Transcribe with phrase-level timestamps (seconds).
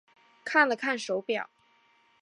[0.43, 1.47] 看了看手表